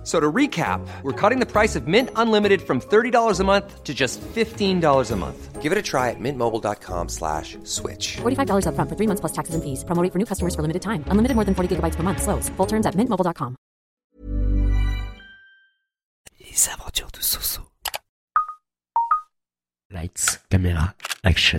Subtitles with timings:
[0.00, 3.84] F- So to recap, we're cutting the price of Mint Unlimited from $30 a month
[3.84, 5.60] to just $15 a month.
[5.60, 8.16] Give it a try at mintmobile.com slash switch.
[8.22, 9.84] $45 upfront for three months plus taxes and fees.
[9.84, 11.04] Promo rate for new customers for limited time.
[11.12, 12.22] Unlimited more than 40 gigabytes per month.
[12.22, 12.48] Slows.
[12.56, 13.56] Full terms at mintmobile.com.
[16.40, 17.60] Les aventures de Soso.
[19.92, 21.58] Lights, caméra, action.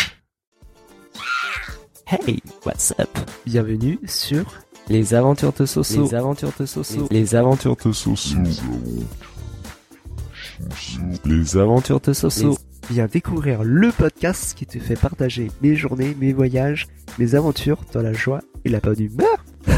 [2.07, 3.09] Hey, what's up?
[3.45, 4.45] Bienvenue sur
[4.89, 6.03] Les aventures de Soso.
[6.03, 7.07] Les aventures de Soso.
[7.11, 8.35] Les aventures de Soso.
[11.25, 12.57] Les aventures de Soso.
[12.89, 16.87] Viens découvrir le podcast qui te fait partager mes journées, mes voyages,
[17.19, 19.45] mes aventures dans la joie et la bonne humeur.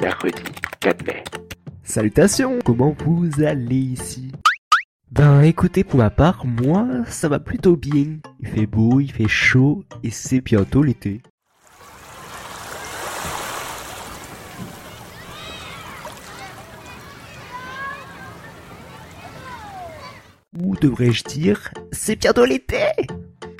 [0.00, 0.42] Mercredi
[0.80, 1.24] 4 mai.
[1.82, 4.27] Salutations Comment vous allez ici?
[5.10, 8.18] Ben écoutez, pour ma part, moi, ça va plutôt bien.
[8.40, 11.22] Il fait beau, il fait chaud, et c'est bientôt l'été.
[20.60, 22.82] Ou devrais-je dire, c'est bientôt l'été?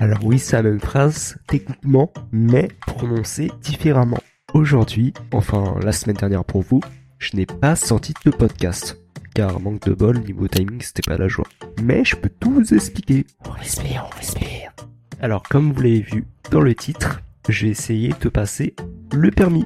[0.01, 4.21] Alors oui, c'est la même phrase, techniquement, mais prononcée différemment.
[4.53, 6.83] Aujourd'hui, enfin la semaine dernière pour vous,
[7.19, 8.99] je n'ai pas sorti de podcast.
[9.39, 11.47] Car manque de bol, niveau timing, c'était pas la joie.
[11.81, 13.25] Mais je peux tout vous expliquer.
[13.47, 14.73] On respire, on respire.
[15.21, 18.75] Alors comme vous l'avez vu dans le titre, j'ai essayé de passer
[19.13, 19.65] le permis.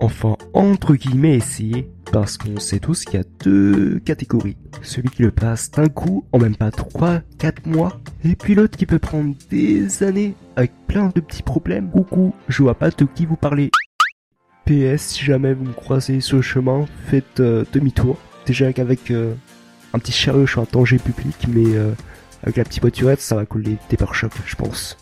[0.00, 4.58] Enfin, entre guillemets, essayer, parce qu'on sait tous qu'il y a deux catégories.
[4.82, 8.76] Celui qui le passe d'un coup, en même pas 3, 4 mois, et puis l'autre
[8.76, 11.90] qui peut prendre des années, avec plein de petits problèmes.
[11.90, 13.70] Coucou, je vois pas de qui vous parlez.
[14.68, 18.18] PS, si jamais vous me croisez sur le chemin, faites euh, demi-tour.
[18.44, 19.32] Déjà qu'avec euh,
[19.94, 21.92] un petit chariot, je suis un danger public, mais euh,
[22.42, 24.98] avec la petite voiturette, ça va coller des pare-chocs, je pense.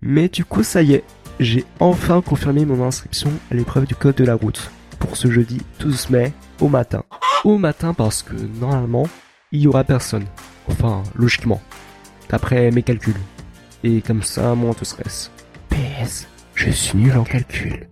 [0.00, 1.04] Mais du coup, ça y est,
[1.38, 5.60] j'ai enfin confirmé mon inscription à l'épreuve du code de la route pour ce jeudi
[5.78, 7.04] 12 mai au matin.
[7.44, 9.08] Au matin parce que normalement,
[9.52, 10.24] il y aura personne.
[10.66, 11.62] Enfin, logiquement,
[12.30, 13.14] d'après mes calculs.
[13.84, 15.30] Et comme ça, moins de stress.
[16.54, 17.88] Je suis nul en calcul.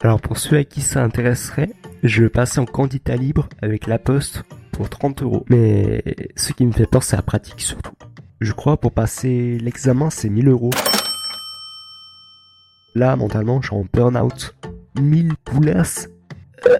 [0.00, 1.70] Alors pour ceux à qui ça intéresserait,
[2.02, 5.44] je vais passer en candidat libre avec la poste pour 30 euros.
[5.48, 6.02] Mais
[6.36, 7.94] ce qui me fait peur, c'est la pratique surtout.
[8.40, 10.70] Je crois pour passer l'examen, c'est 1000 euros.
[12.94, 14.54] Là, mentalement, je suis en burn-out.
[15.00, 16.08] 1000 poulasses.
[16.66, 16.78] Euh,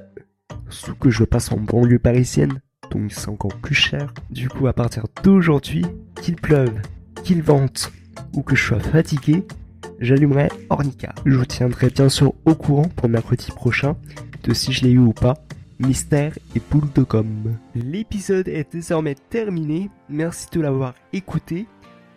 [0.70, 2.60] Surtout que je passe en banlieue parisienne,
[2.90, 4.12] donc c'est encore plus cher.
[4.30, 5.84] Du coup, à partir d'aujourd'hui,
[6.20, 6.80] qu'il pleuve,
[7.22, 7.92] qu'il vente,
[8.34, 9.44] ou que je sois fatigué,
[10.00, 11.14] j'allumerai Ornica.
[11.24, 13.96] Je vous tiendrai bien sûr au courant pour mercredi prochain
[14.42, 15.34] de si je l'ai eu ou pas.
[15.80, 17.26] Mystère et boule de com.
[17.74, 19.90] L'épisode est désormais terminé.
[20.08, 21.66] Merci de l'avoir écouté.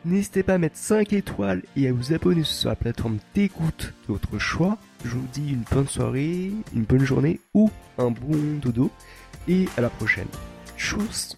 [0.06, 4.14] N'hésitez pas à mettre 5 étoiles et à vous abonner sur la plateforme d'écoute de
[4.14, 4.78] votre choix.
[5.04, 8.92] Je vous dis une bonne soirée, une bonne journée ou un bon dodo.
[9.48, 10.28] Et à la prochaine.
[10.78, 11.38] Tchuss